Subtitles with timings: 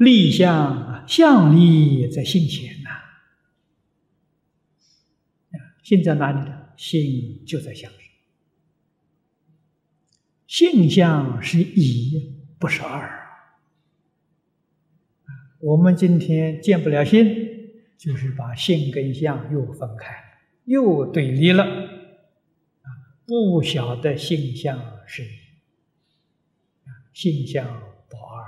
[0.00, 2.88] 立相相立在性前呐，
[5.82, 6.68] 心在哪里呢？
[6.74, 8.00] 心就在相上。
[10.46, 13.28] 性相是一，不是二。
[15.58, 17.26] 我们今天见不了性，
[17.98, 20.14] 就是把性跟相又分开，
[20.64, 21.62] 又对立了。
[21.62, 22.88] 啊，
[23.26, 25.36] 不晓得性相是一，
[27.12, 27.66] 性相
[28.08, 28.46] 不二。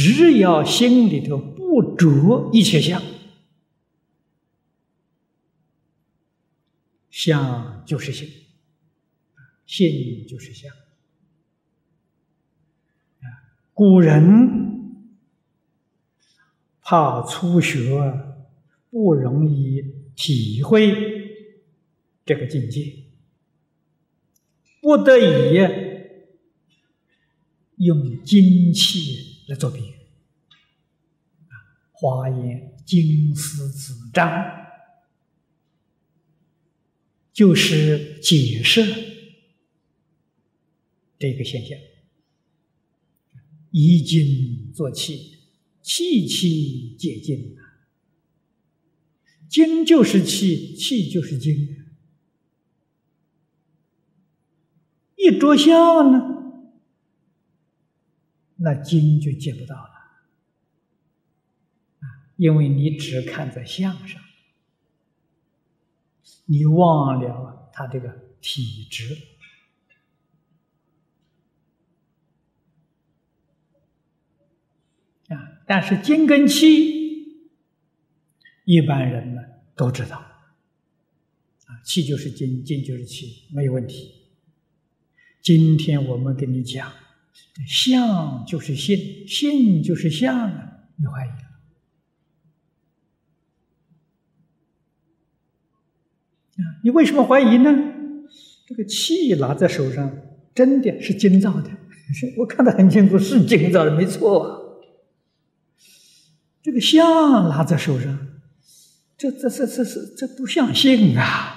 [0.00, 3.02] 只要心里头不着一切相，
[7.10, 8.28] 相就是性，
[9.66, 10.72] 性就是相。
[13.74, 15.04] 古人
[16.80, 18.00] 怕初学
[18.90, 19.82] 不容易
[20.14, 20.94] 体会
[22.24, 23.04] 这个境界，
[24.80, 25.58] 不得已
[27.76, 29.97] 用精气来做比喻。
[32.00, 34.30] 华严经思子章
[37.32, 38.84] 就是解释
[41.18, 41.76] 这个现象。
[43.72, 45.38] 以精作气，
[45.82, 47.60] 气气皆精啊！
[49.48, 51.84] 精就是气，气就是精。
[55.16, 56.72] 一着相呢，
[58.56, 59.97] 那精就见不到了！
[62.38, 64.22] 因为你只看在相上，
[66.46, 68.08] 你忘了他这个
[68.40, 69.18] 体质。
[75.34, 75.62] 啊！
[75.66, 77.50] 但是精跟气，
[78.64, 79.42] 一般人呢
[79.74, 84.14] 都知道，啊，气就是精，精就是气，没有问题。
[85.42, 86.92] 今天我们跟你讲，
[87.66, 91.28] 相就是性，性就是相啊，你怀疑？
[91.28, 91.44] 啊，
[96.82, 97.70] 你为什么怀疑呢？
[98.66, 100.10] 这个气拿在手上，
[100.54, 101.70] 真的是精造的，
[102.36, 104.82] 我看得很清楚，是精造的，没错。
[106.62, 108.28] 这个相拿在手上，
[109.16, 111.54] 这这这这这这不像性啊！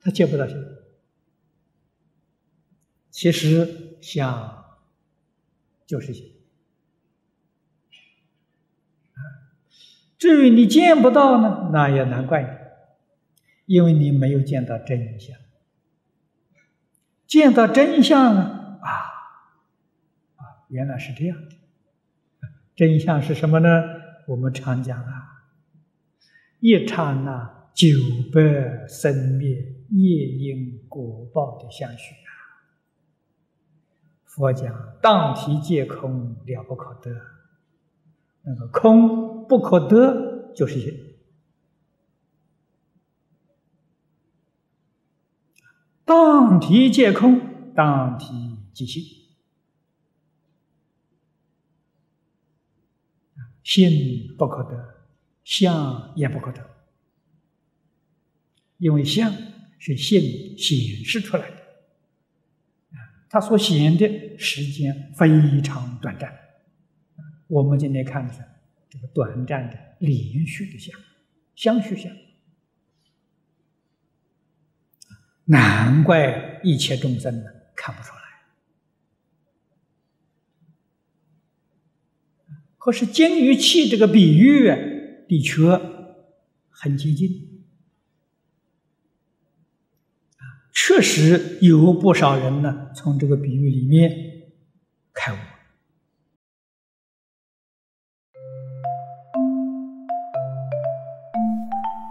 [0.00, 0.56] 他见不到性。
[3.10, 4.64] 其实相
[5.86, 6.32] 就是性
[10.18, 12.42] 至于你见不到呢，那也难怪
[13.66, 15.36] 你，因为你没有见到真相。
[17.26, 18.88] 见到真相呢，啊
[20.36, 21.36] 啊，原来是这样。
[22.76, 23.68] 真相是什么呢？
[24.26, 25.44] 我们常讲啊，
[26.60, 27.88] 一刹那九
[28.32, 29.50] 百生灭
[29.90, 32.30] 业因果报的相续啊。
[34.24, 37.10] 佛讲当体皆空，了不可得。
[38.44, 41.16] 那个空不可得，就是
[46.04, 48.26] 当体皆空，当体
[48.72, 49.02] 即性。
[53.62, 55.06] 心不可得，
[55.42, 56.62] 相也不可得，
[58.76, 59.32] 因为相
[59.78, 60.20] 是性
[60.58, 61.56] 显示出来的，
[62.90, 66.30] 啊，它所显的时间非常短暂，
[67.54, 68.40] 我们今天看的是
[68.90, 70.92] 这个短暂的连续的相，
[71.54, 72.12] 相续相，
[75.44, 78.20] 难怪一切众生呢看不出来。
[82.76, 84.66] 可是精与气这个比喻，
[85.28, 85.80] 的确
[86.70, 87.62] 很接近，
[90.72, 94.33] 确实有不少人呢从这个比喻里面